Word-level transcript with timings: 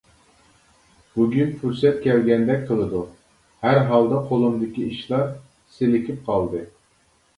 بۈگۈن 1.17 1.51
پۇرسەت 1.59 1.99
كەلگەندەك 2.07 2.65
قىلىدۇ، 2.71 3.03
ھەرھالدا 3.67 4.23
قولۇمدىكى 4.33 4.89
ئىشلار 4.95 5.31
سېلىكىپ 5.77 6.29
قالدى. 6.31 6.65